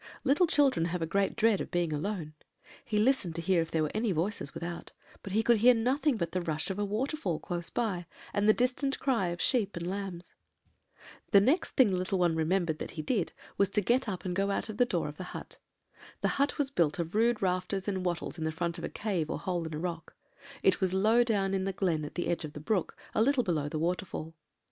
[0.23, 2.33] "Little children have great dread of being alone.
[2.83, 6.17] He listened to hear if there were any voices without, but he could hear nothing
[6.17, 9.85] but the rush of a waterfall close by, and the distant cry of sheep and
[9.85, 10.33] lambs.
[11.29, 14.35] The next thing the little one remembered that he did, was to get up and
[14.35, 15.59] go out of the door of the hut.
[16.21, 19.29] The hut was built of rude rafters and wattles in the front of a cave
[19.29, 20.15] or hole in a rock;
[20.63, 23.43] it was down low in the glen at the edge of the brook, a little
[23.43, 24.33] below the waterfall.